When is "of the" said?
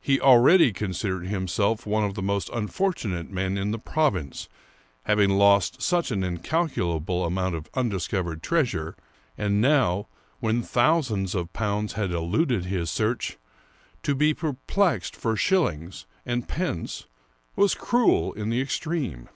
2.04-2.22